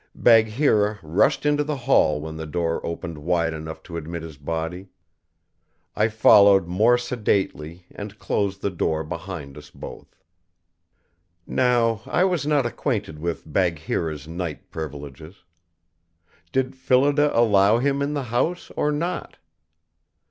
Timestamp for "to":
3.83-3.97